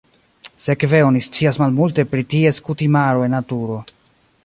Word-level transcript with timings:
Sekve 0.67 1.01
oni 1.09 1.21
scias 1.27 1.61
malmulte 1.65 2.07
pri 2.15 2.27
ties 2.35 2.61
kutimaro 2.71 3.25
en 3.29 3.37
naturo. 3.41 3.79